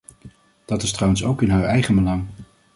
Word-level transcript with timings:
Dat 0.65 0.81
is 0.81 0.91
trouwens 0.91 1.23
ook 1.23 1.41
in 1.41 1.49
haar 1.49 1.63
eigen 1.63 1.95
belang. 1.95 2.27